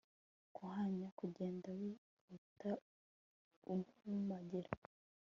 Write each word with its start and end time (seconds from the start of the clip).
kuhanya 0.55 1.07
kugenda 1.19 1.67
wihuta 1.79 2.69
uhumagira 3.73 4.71